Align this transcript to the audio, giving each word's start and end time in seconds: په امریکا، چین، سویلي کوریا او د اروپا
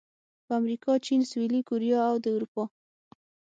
په 0.45 0.51
امریکا، 0.59 0.91
چین، 1.05 1.19
سویلي 1.31 1.61
کوریا 1.69 1.99
او 2.11 2.15
د 2.23 2.25
اروپا 2.35 2.63